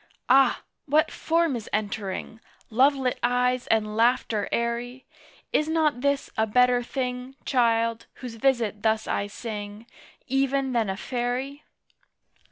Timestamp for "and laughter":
3.67-4.49